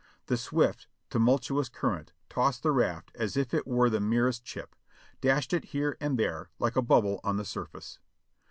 The 0.25 0.35
swift, 0.35 0.87
tumultuous 1.11 1.69
current 1.69 2.11
tossed 2.27 2.63
the 2.63 2.71
raft 2.71 3.11
as 3.13 3.37
if 3.37 3.53
it 3.53 3.67
were 3.67 3.87
the 3.87 3.99
merest 3.99 4.43
chip, 4.43 4.75
dashed 5.21 5.53
it 5.53 5.65
here 5.65 5.95
and 6.01 6.17
there 6.17 6.49
like 6.57 6.75
a 6.75 6.81
bubble 6.81 7.19
on 7.23 7.37
the 7.37 7.45
surface. 7.45 7.99